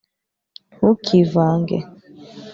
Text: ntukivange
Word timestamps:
ntukivange 0.75 1.77